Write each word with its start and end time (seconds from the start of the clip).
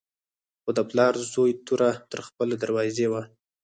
خو 0.61 0.69
د 0.77 0.79
پلار 0.89 1.13
و 1.17 1.23
زوی 1.33 1.51
توره 1.65 1.91
تر 2.11 2.19
خپلې 2.27 2.55
دروازې 2.63 3.07
وه. 3.11 3.21